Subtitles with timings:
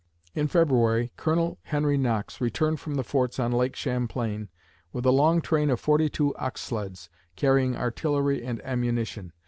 [0.33, 4.49] In February, Colonel Henry Knox returned from the forts on Lake Champlain
[4.91, 9.31] with a long train of forty two ox sleds, carrying artillery and ammunition.